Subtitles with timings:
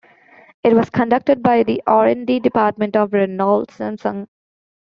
[0.63, 4.25] It was conducted by the R and D department of Renault Samsung.